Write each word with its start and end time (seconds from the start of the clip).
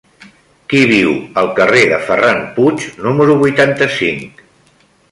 Qui 0.71 0.79
viu 0.91 1.11
al 1.41 1.51
carrer 1.61 1.83
de 1.91 2.01
Ferran 2.09 2.43
Puig 2.57 2.89
número 3.07 3.39
vuitanta-cinc? 3.45 4.45